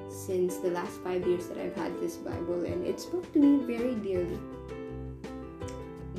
since 0.10 0.58
the 0.58 0.72
last 0.72 1.00
five 1.04 1.26
years 1.26 1.48
that 1.48 1.58
I've 1.58 1.76
had 1.76 2.00
this 2.02 2.18
Bible, 2.18 2.66
and 2.66 2.86
it 2.86 3.00
spoke 3.00 3.32
to 3.34 3.40
me 3.40 3.66
very 3.66 3.96
dearly. 3.96 4.40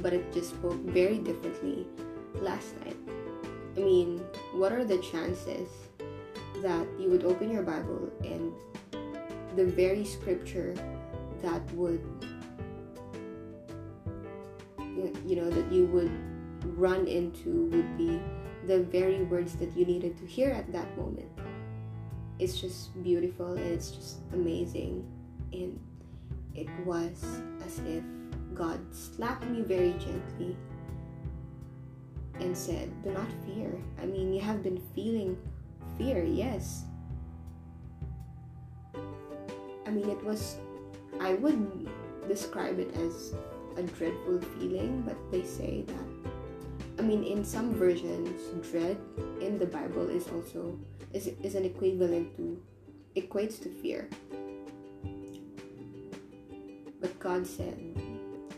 But 0.03 0.13
it 0.13 0.33
just 0.33 0.51
spoke 0.51 0.81
very 0.83 1.19
differently 1.19 1.87
last 2.35 2.75
night. 2.81 2.97
I 3.77 3.81
mean, 3.81 4.19
what 4.53 4.73
are 4.73 4.85
the 4.85 4.99
chances 4.99 5.69
that 6.61 6.87
you 6.99 7.09
would 7.09 7.25
open 7.25 7.51
your 7.51 7.63
Bible 7.63 8.13
and 8.23 8.53
the 9.57 9.65
very 9.65 10.05
scripture 10.05 10.75
that 11.41 11.63
would, 11.75 12.03
you 15.25 15.37
know, 15.37 15.49
that 15.49 15.73
you 15.73 15.87
would 15.87 16.13
run 16.77 17.07
into 17.07 17.67
would 17.67 17.97
be 17.97 18.21
the 18.67 18.83
very 18.83 19.23
words 19.25 19.55
that 19.57 19.77
you 19.77 19.87
needed 19.87 20.19
to 20.19 20.27
hear 20.27 20.51
at 20.51 20.71
that 20.73 20.97
moment? 20.99 21.31
It's 22.39 22.61
just 22.61 23.01
beautiful 23.03 23.53
and 23.53 23.67
it's 23.67 23.91
just 23.91 24.19
amazing. 24.33 25.07
And 25.53 25.79
it 26.55 26.69
was 26.85 27.25
as 27.65 27.79
if 27.81 28.05
God 28.63 28.79
slapped 28.95 29.43
me 29.47 29.63
very 29.63 29.91
gently 29.99 30.57
and 32.39 32.57
said, 32.57 32.95
Do 33.03 33.11
not 33.11 33.27
fear. 33.45 33.75
I 34.01 34.07
mean, 34.07 34.33
you 34.33 34.41
have 34.41 34.63
been 34.63 34.81
feeling 34.95 35.37
fear, 35.99 36.23
yes. 36.23 36.85
I 38.95 39.91
mean, 39.91 40.09
it 40.09 40.23
was, 40.23 40.59
I 41.19 41.35
would 41.35 41.89
describe 42.29 42.79
it 42.79 42.95
as 42.95 43.35
a 43.77 43.83
dreadful 43.83 44.41
feeling, 44.55 45.03
but 45.03 45.19
they 45.33 45.43
say 45.43 45.83
that, 45.89 46.07
I 47.01 47.03
mean, 47.03 47.25
in 47.25 47.45
some 47.45 47.75
versions, 47.75 48.41
dread 48.71 48.97
in 49.41 49.59
the 49.59 49.67
Bible 49.67 50.09
is 50.09 50.29
also, 50.29 50.79
is, 51.13 51.27
is 51.43 51.57
an 51.57 51.65
equivalent 51.65 52.37
to, 52.37 52.63
equates 53.17 53.61
to 53.65 53.69
fear. 53.69 54.09
But 57.01 57.19
God 57.19 57.45
said, 57.45 58.12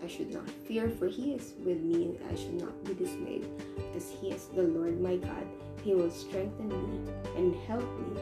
I 0.05 0.07
should 0.07 0.35
not 0.35 0.51
fear, 0.69 0.91
for 0.91 1.09
he 1.09 1.33
is 1.33 1.55
with 1.65 1.81
me, 1.81 2.05
and 2.05 2.19
I 2.31 2.35
should 2.35 2.61
not 2.61 2.85
be 2.85 2.93
dismayed, 2.93 3.49
as 3.97 4.11
he 4.11 4.33
is 4.33 4.49
the 4.49 4.63
Lord 4.63 5.01
my 5.01 5.17
God. 5.17 5.47
He 5.83 5.95
will 5.95 6.11
strengthen 6.11 6.69
me 6.69 7.11
and 7.37 7.55
help 7.67 7.89
me. 7.99 8.21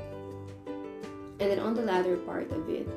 And 1.41 1.51
then 1.51 1.59
on 1.59 1.75
the 1.75 1.83
latter 1.83 2.17
part 2.19 2.53
of 2.53 2.69
it, 2.69 2.89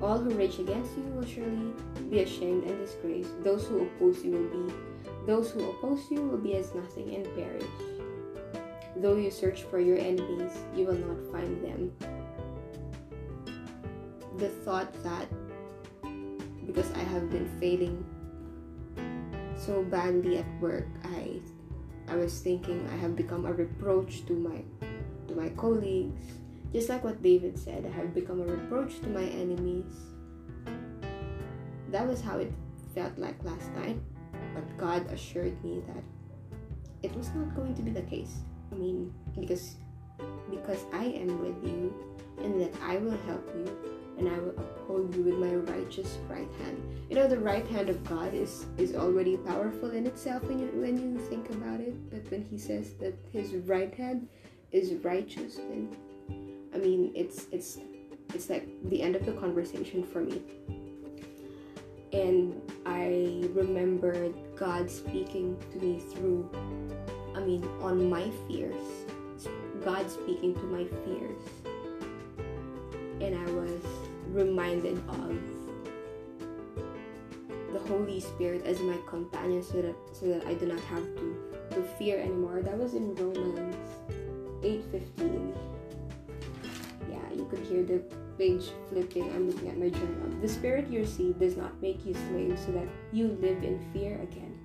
all 0.00 0.18
who 0.18 0.30
rage 0.30 0.60
against 0.60 0.96
you 0.96 1.02
will 1.12 1.26
surely 1.26 1.72
be 2.08 2.20
ashamed 2.20 2.62
and 2.62 2.78
disgraced. 2.78 3.42
Those 3.42 3.66
who 3.66 3.82
oppose 3.82 4.24
you 4.24 4.30
will 4.30 4.66
be 4.66 4.74
those 5.26 5.50
who 5.50 5.68
oppose 5.70 6.08
you 6.10 6.22
will 6.22 6.38
be 6.38 6.54
as 6.54 6.74
nothing 6.74 7.14
and 7.16 7.24
perish. 7.34 7.64
Though 8.96 9.16
you 9.16 9.30
search 9.30 9.64
for 9.64 9.80
your 9.80 9.98
enemies, 9.98 10.52
you 10.74 10.86
will 10.86 10.94
not 10.94 11.32
find 11.32 11.62
them. 11.64 11.92
The 14.38 14.48
thought 14.48 14.92
that 15.02 15.28
because 16.70 16.90
I 16.94 17.02
have 17.02 17.30
been 17.30 17.50
failing 17.58 18.06
so 19.58 19.82
badly 19.82 20.38
at 20.38 20.46
work. 20.60 20.86
I 21.02 21.42
I 22.06 22.14
was 22.14 22.38
thinking 22.38 22.86
I 22.92 22.96
have 22.96 23.16
become 23.16 23.44
a 23.44 23.52
reproach 23.52 24.24
to 24.26 24.32
my 24.38 24.62
to 25.26 25.34
my 25.34 25.50
colleagues. 25.58 26.38
Just 26.72 26.88
like 26.88 27.02
what 27.02 27.22
David 27.22 27.58
said, 27.58 27.82
I 27.82 27.90
have 27.90 28.14
become 28.14 28.40
a 28.40 28.46
reproach 28.46 29.00
to 29.02 29.08
my 29.10 29.26
enemies. 29.34 29.90
That 31.90 32.06
was 32.06 32.22
how 32.22 32.38
it 32.38 32.54
felt 32.94 33.18
like 33.18 33.42
last 33.42 33.66
night, 33.74 33.98
but 34.54 34.62
God 34.78 35.10
assured 35.10 35.58
me 35.64 35.82
that 35.90 36.04
it 37.02 37.10
was 37.16 37.34
not 37.34 37.50
going 37.58 37.74
to 37.74 37.82
be 37.82 37.90
the 37.90 38.06
case. 38.06 38.46
I 38.70 38.76
mean, 38.76 39.10
because 39.34 39.74
because 40.46 40.86
I 40.94 41.10
am 41.18 41.42
with 41.42 41.58
you 41.66 41.90
and 42.38 42.60
that 42.62 42.70
I 42.86 43.02
will 43.02 43.18
help 43.26 43.42
you 43.58 43.66
and 44.20 44.28
I 44.28 44.38
will 44.38 44.50
uphold 44.50 45.14
you 45.14 45.22
with 45.22 45.38
my 45.38 45.54
righteous 45.72 46.18
right 46.28 46.48
hand. 46.62 46.82
You 47.08 47.16
know, 47.16 47.26
the 47.26 47.38
right 47.38 47.66
hand 47.66 47.88
of 47.88 48.04
God 48.04 48.34
is 48.34 48.66
is 48.76 48.94
already 48.94 49.36
powerful 49.38 49.90
in 49.90 50.06
itself 50.06 50.44
when 50.44 50.58
you 50.58 50.68
when 50.74 51.00
you 51.00 51.18
think 51.18 51.48
about 51.50 51.80
it. 51.80 51.94
But 52.10 52.30
when 52.30 52.44
He 52.44 52.58
says 52.58 52.92
that 53.00 53.14
His 53.32 53.54
right 53.66 53.92
hand 53.94 54.28
is 54.72 54.92
righteous, 55.02 55.56
then 55.56 55.96
I 56.74 56.78
mean, 56.78 57.12
it's 57.14 57.46
it's 57.50 57.78
it's 58.34 58.50
like 58.50 58.68
the 58.90 59.00
end 59.02 59.16
of 59.16 59.24
the 59.24 59.32
conversation 59.32 60.04
for 60.04 60.20
me. 60.20 60.42
And 62.12 62.60
I 62.84 63.48
remembered 63.54 64.34
God 64.56 64.90
speaking 64.90 65.56
to 65.72 65.78
me 65.78 66.00
through, 66.00 66.50
I 67.34 67.40
mean, 67.40 67.64
on 67.80 68.10
my 68.10 68.30
fears. 68.46 68.82
God 69.84 70.10
speaking 70.10 70.54
to 70.54 70.62
my 70.64 70.84
fears. 71.04 71.42
And 73.20 73.34
I 73.34 73.50
was 73.52 73.82
reminded 74.32 74.98
of 75.08 75.36
the 77.72 77.78
Holy 77.88 78.20
Spirit 78.20 78.66
as 78.66 78.80
my 78.80 78.96
companion 79.06 79.62
so 79.62 79.82
that 79.82 79.94
so 80.12 80.26
that 80.26 80.46
I 80.46 80.54
do 80.54 80.66
not 80.66 80.80
have 80.80 81.04
to 81.16 81.50
to 81.70 81.82
fear 81.98 82.18
anymore. 82.18 82.62
That 82.62 82.76
was 82.76 82.94
in 82.94 83.14
Romans 83.14 83.76
8:15. 84.62 85.54
Yeah, 87.10 87.32
you 87.34 87.46
could 87.50 87.60
hear 87.60 87.82
the 87.82 88.02
page 88.38 88.70
flipping. 88.88 89.30
I'm 89.32 89.50
looking 89.50 89.68
at 89.68 89.78
my 89.78 89.88
journal. 89.88 90.30
The 90.40 90.48
spirit 90.48 90.88
you 90.88 91.00
receive 91.00 91.38
does 91.38 91.56
not 91.56 91.80
make 91.80 92.04
you 92.04 92.14
slaves 92.14 92.64
so 92.64 92.72
that 92.72 92.88
you 93.12 93.36
live 93.40 93.62
in 93.62 93.78
fear 93.92 94.18
again. 94.22 94.58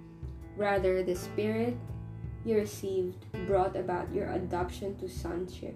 Rather, 0.58 1.04
the 1.04 1.16
spirit 1.16 1.76
you 2.46 2.56
received 2.56 3.26
brought 3.46 3.76
about 3.76 4.14
your 4.14 4.32
adoption 4.32 4.96
to 4.98 5.10
sonship, 5.10 5.76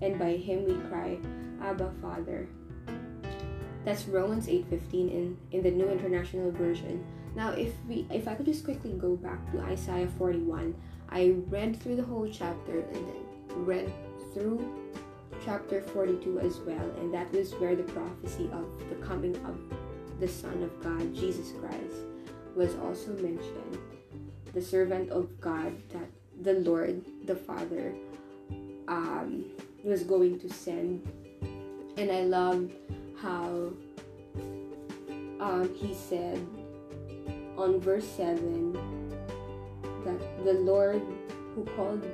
and 0.00 0.18
by 0.18 0.36
him 0.36 0.64
we 0.64 0.74
cry, 0.88 1.18
Abba, 1.60 1.92
Father. 2.00 2.48
That's 3.84 4.08
Romans 4.08 4.48
8:15 4.48 5.10
in 5.10 5.36
in 5.52 5.62
the 5.62 5.70
New 5.70 5.88
International 5.88 6.50
Version. 6.50 7.04
Now, 7.36 7.50
if 7.50 7.74
we 7.88 8.06
if 8.10 8.26
I 8.26 8.34
could 8.34 8.46
just 8.46 8.64
quickly 8.64 8.92
go 8.92 9.16
back 9.16 9.38
to 9.52 9.60
Isaiah 9.60 10.08
41, 10.18 10.74
I 11.10 11.34
read 11.48 11.80
through 11.80 11.96
the 11.96 12.02
whole 12.02 12.28
chapter 12.28 12.80
and 12.80 13.02
then 13.08 13.24
read 13.64 13.92
through 14.32 14.64
chapter 15.44 15.82
42 15.82 16.40
as 16.40 16.58
well, 16.60 16.90
and 16.98 17.12
that 17.12 17.30
was 17.32 17.52
where 17.54 17.76
the 17.76 17.82
prophecy 17.84 18.48
of 18.52 18.66
the 18.88 18.96
coming 19.04 19.36
of 19.44 19.58
the 20.20 20.28
Son 20.28 20.62
of 20.62 20.72
God, 20.82 21.14
Jesus 21.14 21.52
Christ, 21.60 22.06
was 22.56 22.74
also 22.76 23.12
mentioned. 23.14 23.78
The 24.54 24.62
servant 24.62 25.10
of 25.10 25.40
God 25.40 25.74
that 25.90 26.08
the 26.42 26.54
Lord, 26.54 27.04
the 27.26 27.34
Father, 27.34 27.92
um, 28.88 29.44
was 29.82 30.04
going 30.04 30.38
to 30.40 30.48
send. 30.48 31.02
And 31.96 32.10
I 32.10 32.22
love 32.22 32.70
how 33.24 33.72
um, 35.40 35.74
he 35.74 35.92
said 35.92 36.38
on 37.56 37.80
verse 37.80 38.06
7 38.06 38.72
that 40.04 40.44
the 40.44 40.52
Lord 40.52 41.02
who 41.56 41.64
called 41.74 42.04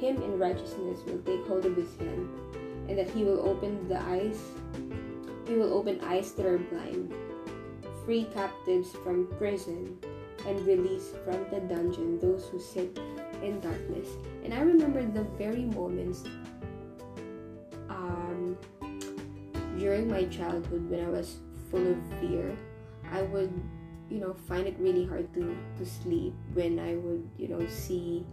him 0.00 0.16
in 0.22 0.38
righteousness 0.38 0.98
will 1.06 1.20
take 1.28 1.46
hold 1.46 1.66
of 1.66 1.76
his 1.76 1.94
hand 1.98 2.28
and 2.88 2.98
that 2.98 3.10
he 3.10 3.22
will 3.22 3.46
open 3.46 3.86
the 3.88 4.00
eyes 4.00 4.40
he 5.46 5.54
will 5.54 5.74
open 5.74 6.00
eyes 6.00 6.32
that 6.32 6.46
are 6.46 6.58
blind 6.58 7.14
free 8.04 8.26
captives 8.34 8.92
from 9.02 9.26
prison, 9.38 9.96
and 10.46 10.66
release 10.66 11.10
from 11.24 11.46
the 11.50 11.60
dungeon 11.60 12.18
those 12.20 12.46
who 12.48 12.60
sit 12.60 12.98
in 13.42 13.58
darkness. 13.60 14.08
And 14.44 14.52
I 14.52 14.60
remember 14.60 15.02
the 15.02 15.24
very 15.38 15.64
moments 15.64 16.24
during 19.84 20.08
my 20.08 20.24
childhood 20.24 20.88
when 20.88 21.04
I 21.04 21.10
was 21.10 21.36
full 21.70 21.86
of 21.86 21.98
fear. 22.18 22.56
I 23.12 23.20
would, 23.20 23.52
you 24.08 24.18
know, 24.18 24.32
find 24.48 24.66
it 24.66 24.76
really 24.78 25.04
hard 25.04 25.28
to, 25.34 25.54
to 25.76 25.84
sleep 25.84 26.32
when 26.54 26.78
I 26.78 26.96
would, 26.96 27.28
you 27.36 27.48
know, 27.48 27.60
see, 27.68 28.24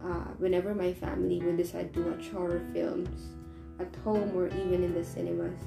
uh, 0.00 0.30
whenever 0.38 0.72
my 0.72 0.92
family 0.92 1.42
would 1.42 1.56
decide 1.56 1.92
to 1.94 2.08
watch 2.08 2.28
horror 2.28 2.62
films 2.72 3.34
at 3.80 3.92
home 4.04 4.30
or 4.36 4.46
even 4.46 4.84
in 4.84 4.94
the 4.94 5.02
cinemas. 5.02 5.58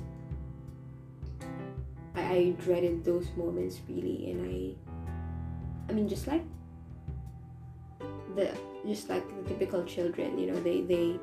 I, 2.16 2.22
I 2.22 2.50
dreaded 2.64 3.04
those 3.04 3.28
moments 3.36 3.82
really, 3.90 4.32
and 4.32 4.40
I, 4.48 5.92
I 5.92 5.94
mean, 5.96 6.08
just 6.08 6.28
like 6.28 6.46
the 8.38 8.56
just 8.88 9.10
like 9.10 9.28
the 9.36 9.50
typical 9.50 9.84
children, 9.84 10.40
you 10.40 10.48
know, 10.50 10.60
they 10.62 10.80
they 10.80 11.20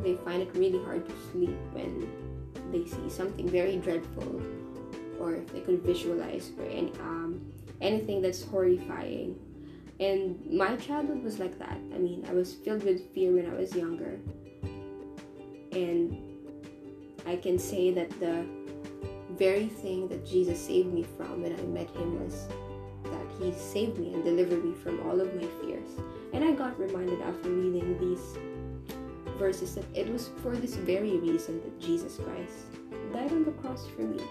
they 0.00 0.14
find 0.24 0.40
it 0.40 0.48
really 0.54 0.82
hard 0.84 1.06
to 1.06 1.14
sleep 1.30 1.58
when 1.72 2.08
they 2.72 2.84
see 2.86 3.08
something 3.08 3.48
very 3.48 3.76
dreadful, 3.76 4.42
or 5.18 5.34
if 5.34 5.52
they 5.52 5.60
could 5.60 5.82
visualize 5.82 6.52
or 6.58 6.64
any 6.66 6.92
um 7.00 7.40
anything 7.80 8.20
that's 8.22 8.42
horrifying. 8.42 9.38
And 10.00 10.38
my 10.46 10.76
childhood 10.76 11.24
was 11.24 11.38
like 11.38 11.58
that. 11.58 11.78
I 11.94 11.98
mean, 11.98 12.24
I 12.28 12.32
was 12.32 12.54
filled 12.54 12.84
with 12.84 13.12
fear 13.12 13.32
when 13.32 13.50
I 13.50 13.54
was 13.54 13.74
younger. 13.74 14.18
And 15.72 16.16
I 17.26 17.36
can 17.36 17.58
say 17.58 17.90
that 17.92 18.08
the 18.20 18.46
very 19.32 19.66
thing 19.66 20.08
that 20.08 20.24
Jesus 20.24 20.58
saved 20.60 20.92
me 20.92 21.04
from 21.16 21.42
when 21.42 21.52
I 21.52 21.62
met 21.62 21.90
him 21.90 22.22
was 22.22 22.46
that 23.04 23.26
he 23.40 23.52
saved 23.52 23.98
me 23.98 24.14
and 24.14 24.24
delivered 24.24 24.64
me 24.64 24.74
from 24.74 25.06
all 25.08 25.20
of 25.20 25.34
my 25.34 25.46
fears. 25.60 25.90
And 26.32 26.44
I 26.44 26.52
got 26.52 26.78
reminded 26.78 27.20
after 27.22 27.50
reading 27.50 27.98
these 27.98 28.36
verses 29.38 29.74
that 29.76 29.84
it 29.94 30.12
was 30.12 30.30
for 30.42 30.56
this 30.56 30.74
very 30.74 31.16
reason 31.18 31.60
that 31.60 31.80
Jesus 31.80 32.16
Christ 32.16 32.66
died 33.12 33.32
on 33.32 33.44
the 33.44 33.52
cross 33.52 33.86
for 33.94 34.02
me, 34.02 34.22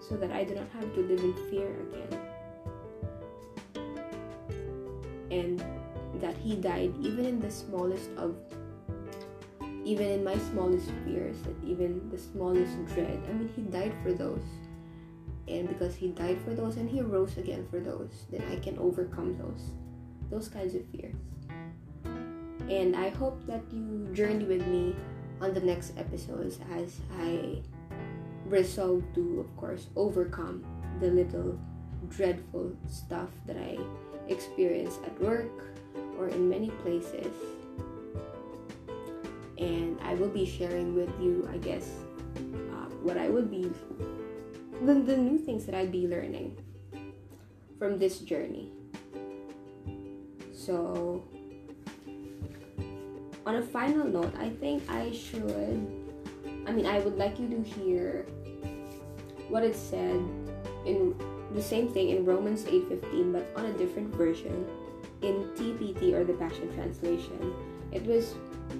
so 0.00 0.16
that 0.16 0.30
I 0.30 0.44
do 0.44 0.54
not 0.54 0.68
have 0.74 0.94
to 0.94 1.00
live 1.00 1.20
in 1.20 1.34
fear 1.50 1.74
again. 1.88 2.20
And 5.30 5.64
that 6.20 6.36
he 6.36 6.56
died 6.56 6.94
even 7.00 7.24
in 7.24 7.40
the 7.40 7.50
smallest 7.50 8.10
of 8.16 8.36
even 9.84 10.10
in 10.10 10.24
my 10.24 10.36
smallest 10.50 10.90
fears, 11.04 11.36
that 11.42 11.54
even 11.64 12.10
the 12.10 12.18
smallest 12.18 12.84
dread. 12.86 13.22
I 13.28 13.32
mean, 13.32 13.48
he 13.54 13.62
died 13.62 13.94
for 14.02 14.12
those. 14.12 14.42
And 15.46 15.68
because 15.68 15.94
he 15.94 16.08
died 16.08 16.40
for 16.42 16.54
those 16.54 16.76
and 16.76 16.90
he 16.90 17.00
rose 17.00 17.38
again 17.38 17.68
for 17.70 17.78
those, 17.78 18.26
then 18.32 18.42
I 18.50 18.56
can 18.56 18.76
overcome 18.78 19.38
those, 19.38 19.70
those 20.28 20.48
kinds 20.48 20.74
of 20.74 20.82
fears. 20.86 21.05
And 22.68 22.96
I 22.96 23.10
hope 23.10 23.46
that 23.46 23.62
you 23.72 24.08
journey 24.12 24.44
with 24.44 24.66
me 24.66 24.94
on 25.40 25.54
the 25.54 25.60
next 25.60 25.96
episodes 25.98 26.58
as 26.72 27.00
I 27.20 27.62
resolve 28.46 29.04
to, 29.14 29.40
of 29.40 29.56
course, 29.56 29.86
overcome 29.96 30.64
the 31.00 31.08
little 31.08 31.58
dreadful 32.08 32.72
stuff 32.88 33.30
that 33.46 33.56
I 33.56 33.78
experience 34.28 34.98
at 35.04 35.20
work 35.20 35.50
or 36.18 36.28
in 36.28 36.48
many 36.48 36.70
places 36.82 37.32
and 39.58 39.98
I 40.02 40.14
will 40.14 40.28
be 40.28 40.44
sharing 40.44 40.94
with 40.94 41.10
you, 41.20 41.48
I 41.50 41.56
guess, 41.58 41.88
uh, 42.36 42.88
what 43.02 43.16
I 43.16 43.28
would 43.28 43.50
be, 43.50 43.70
the, 44.82 44.94
the 44.94 45.16
new 45.16 45.38
things 45.38 45.64
that 45.66 45.74
I'd 45.74 45.92
be 45.92 46.06
learning 46.06 46.58
from 47.78 47.98
this 47.98 48.18
journey. 48.18 48.72
So, 50.52 51.24
on 53.46 53.54
a 53.56 53.62
final 53.62 54.04
note, 54.04 54.34
I 54.38 54.50
think 54.50 54.82
I 54.90 55.12
should, 55.12 55.86
I 56.66 56.72
mean, 56.72 56.84
I 56.84 56.98
would 56.98 57.16
like 57.16 57.38
you 57.38 57.48
to 57.48 57.62
hear 57.62 58.26
what 59.48 59.62
it 59.62 59.76
said 59.76 60.20
in 60.84 61.14
the 61.54 61.62
same 61.62 61.88
thing 61.88 62.10
in 62.10 62.24
Romans 62.24 62.64
8:15 62.64 63.32
but 63.32 63.46
on 63.56 63.66
a 63.66 63.72
different 63.78 64.14
version 64.14 64.66
in 65.22 65.48
TPT 65.54 66.12
or 66.12 66.24
the 66.24 66.34
Passion 66.34 66.74
Translation. 66.74 67.54
It 67.92 68.04
was 68.04 68.34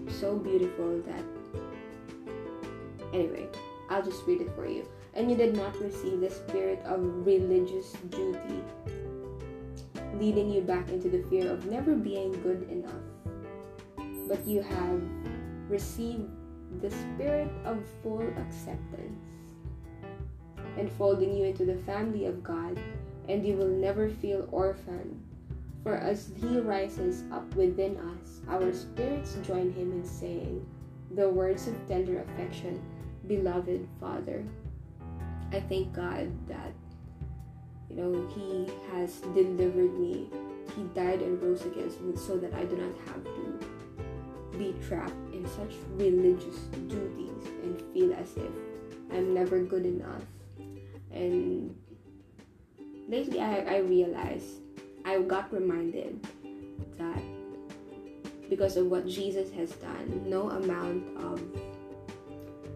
so 0.09 0.37
beautiful 0.37 1.01
that 1.03 1.25
anyway 3.13 3.47
i'll 3.91 4.03
just 4.03 4.27
read 4.27 4.41
it 4.41 4.51
for 4.55 4.67
you 4.67 4.87
and 5.15 5.31
you 5.31 5.37
did 5.37 5.57
not 5.57 5.79
receive 5.81 6.21
the 6.21 6.31
spirit 6.31 6.81
of 6.85 7.01
religious 7.27 7.93
duty 8.11 8.63
leading 10.15 10.51
you 10.51 10.61
back 10.61 10.89
into 10.91 11.09
the 11.09 11.23
fear 11.29 11.51
of 11.51 11.67
never 11.67 11.95
being 11.95 12.33
good 12.43 12.69
enough 12.71 13.16
but 14.29 14.47
you 14.47 14.63
have 14.63 15.03
received 15.69 16.29
the 16.81 16.91
spirit 16.91 17.51
of 17.65 17.79
full 18.03 18.27
acceptance 18.39 19.25
enfolding 20.79 21.35
you 21.35 21.45
into 21.45 21.65
the 21.65 21.77
family 21.85 22.27
of 22.27 22.43
god 22.43 22.79
and 23.29 23.47
you 23.47 23.55
will 23.55 23.69
never 23.69 24.09
feel 24.09 24.49
orphaned 24.53 25.21
for 25.87 25.95
as 25.95 26.33
he 26.41 26.59
rises 26.59 27.23
up 27.31 27.55
within 27.55 27.97
us, 27.97 28.41
our 28.49 28.73
spirits 28.73 29.37
join 29.47 29.73
him 29.73 29.93
in 29.93 30.05
saying 30.05 30.67
the 31.13 31.31
words 31.31 31.69
of 31.69 31.75
tender 31.87 32.23
affection, 32.23 32.83
Beloved 33.29 33.87
Father. 34.01 34.43
I 35.53 35.61
thank 35.61 35.95
God 35.95 36.29
that, 36.49 36.73
you 37.89 37.95
know, 37.95 38.27
He 38.35 38.69
has 38.91 39.21
delivered 39.33 39.97
me. 39.97 40.27
He 40.75 40.83
died 40.93 41.23
and 41.23 41.41
rose 41.41 41.65
again 41.65 42.17
so 42.17 42.37
that 42.37 42.53
I 42.55 42.65
do 42.65 42.77
not 42.77 42.99
have 43.07 43.23
to 43.23 43.67
be 44.59 44.75
trapped 44.87 45.13
in 45.33 45.47
such 45.47 45.75
religious 45.93 46.57
duties 46.89 47.45
and 47.63 47.83
feel 47.93 48.13
as 48.15 48.37
if 48.37 48.51
I'm 49.13 49.35
never 49.35 49.61
good 49.61 49.87
enough. 49.87 50.23
And 51.13 51.75
lately 53.09 53.41
I, 53.41 53.61
I 53.61 53.77
realized 53.79 54.61
I 55.05 55.21
got 55.21 55.53
reminded 55.53 56.27
that 56.99 57.23
because 58.51 58.77
of 58.77 58.87
what 58.87 59.07
Jesus 59.07 59.53
has 59.53 59.71
done, 59.73 60.23
no 60.27 60.51
amount 60.51 61.05
of 61.19 61.41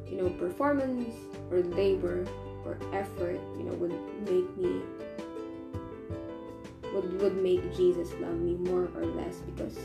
you 0.09 0.17
know 0.17 0.31
performance 0.31 1.15
or 1.51 1.61
labor 1.61 2.27
or 2.65 2.79
effort, 2.93 3.41
you 3.57 3.65
know, 3.65 3.75
would 3.75 3.95
make 4.29 4.57
me 4.57 4.83
would 6.95 7.21
would 7.21 7.43
make 7.43 7.75
Jesus 7.77 8.11
love 8.21 8.37
me 8.37 8.55
more 8.55 8.89
or 8.97 9.07
less 9.07 9.37
because 9.37 9.79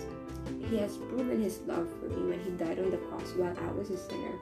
he 0.70 0.78
has 0.78 0.98
proven 0.98 1.42
his 1.42 1.60
love 1.68 1.88
for 2.00 2.08
me 2.08 2.30
when 2.30 2.40
he 2.40 2.52
died 2.52 2.80
on 2.80 2.92
the 2.92 2.98
cross 2.98 3.32
while 3.36 3.56
I 3.58 3.72
was 3.72 3.90
a 3.90 3.98
sinner. 3.98 4.34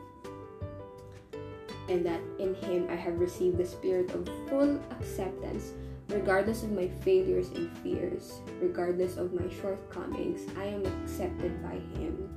And 1.89 2.05
that 2.05 2.21
in 2.39 2.55
him 2.55 2.87
I 2.89 2.95
have 2.95 3.19
received 3.19 3.57
the 3.57 3.65
spirit 3.65 4.11
of 4.11 4.29
full 4.47 4.79
acceptance 4.91 5.73
Regardless 6.09 6.63
of 6.63 6.71
my 6.71 6.87
failures 6.87 7.49
and 7.49 7.75
fears, 7.77 8.41
regardless 8.61 9.17
of 9.17 9.33
my 9.33 9.49
shortcomings, 9.61 10.41
I 10.57 10.65
am 10.65 10.85
accepted 10.85 11.63
by 11.63 11.75
Him. 11.97 12.29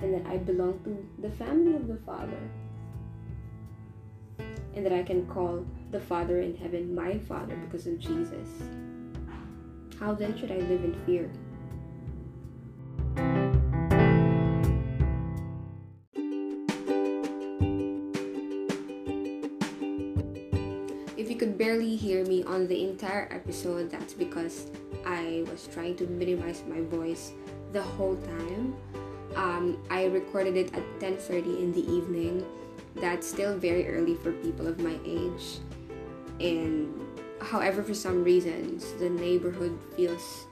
And 0.00 0.14
that 0.14 0.26
I 0.26 0.38
belong 0.38 0.80
to 0.84 1.06
the 1.20 1.30
family 1.36 1.76
of 1.76 1.86
the 1.86 1.98
Father. 2.04 2.40
And 4.74 4.84
that 4.84 4.92
I 4.92 5.02
can 5.02 5.26
call 5.26 5.64
the 5.90 6.00
Father 6.00 6.40
in 6.40 6.56
heaven 6.56 6.94
my 6.94 7.18
Father 7.18 7.54
because 7.56 7.86
of 7.86 7.98
Jesus. 7.98 8.48
How 10.00 10.14
then 10.14 10.36
should 10.36 10.50
I 10.50 10.56
live 10.56 10.82
in 10.82 11.00
fear? 11.04 11.30
On 22.46 22.66
the 22.66 22.82
entire 22.82 23.28
episode, 23.30 23.90
that's 23.90 24.14
because 24.14 24.70
I 25.04 25.44
was 25.50 25.68
trying 25.72 25.96
to 25.96 26.06
minimize 26.06 26.62
my 26.68 26.80
voice 26.80 27.32
the 27.72 27.82
whole 27.82 28.16
time. 28.16 28.76
Um, 29.34 29.82
I 29.90 30.06
recorded 30.06 30.56
it 30.56 30.74
at 30.74 30.84
10:30 31.00 31.62
in 31.62 31.72
the 31.72 31.84
evening. 31.90 32.44
That's 32.96 33.26
still 33.26 33.56
very 33.56 33.88
early 33.88 34.14
for 34.14 34.32
people 34.44 34.66
of 34.66 34.78
my 34.78 34.98
age. 35.04 35.60
And 36.40 36.92
however, 37.40 37.82
for 37.82 37.94
some 37.94 38.22
reasons, 38.22 38.92
the 39.00 39.08
neighborhood 39.08 39.78
feels 39.96 40.46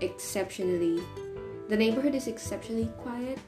exceptionally. 0.00 1.00
The 1.68 1.76
neighborhood 1.76 2.14
is 2.14 2.26
exceptionally 2.26 2.90
quiet 2.98 3.38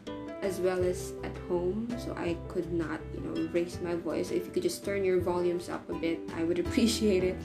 as 0.43 0.59
well 0.59 0.83
as 0.83 1.15
at 1.23 1.37
home, 1.49 1.87
so 1.99 2.13
I 2.19 2.37
could 2.49 2.73
not, 2.73 3.01
you 3.15 3.21
know, 3.21 3.49
raise 3.53 3.81
my 3.81 3.95
voice. 3.95 4.31
If 4.31 4.47
you 4.47 4.53
could 4.53 4.63
just 4.63 4.85
turn 4.85 5.05
your 5.05 5.21
volumes 5.21 5.69
up 5.69 5.89
a 5.89 5.95
bit, 5.95 6.19
I 6.37 6.43
would 6.43 6.59
appreciate 6.65 7.23
it. 7.23 7.37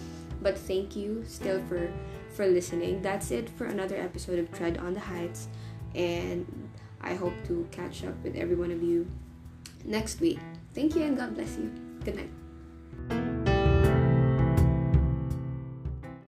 But 0.42 0.58
thank 0.58 0.96
you 0.96 1.24
still 1.26 1.62
for 1.68 1.92
for 2.30 2.46
listening. 2.48 3.02
That's 3.02 3.32
it 3.32 3.50
for 3.50 3.66
another 3.66 3.96
episode 3.96 4.40
of 4.40 4.52
Tread 4.52 4.78
on 4.78 4.94
the 4.94 5.00
Heights, 5.00 5.48
and 5.96 6.70
I 7.02 7.16
hope 7.16 7.34
to 7.48 7.68
catch 7.72 8.04
up 8.04 8.16
with 8.24 8.36
every 8.36 8.56
one 8.56 8.72
of 8.72 8.84
you 8.84 9.08
next 9.86 10.20
week. 10.20 10.40
Thank 10.74 10.96
you 10.96 11.04
and 11.04 11.18
God 11.18 11.36
bless 11.36 11.58
you. 11.58 11.72
Good 12.04 12.16
night. 12.16 12.47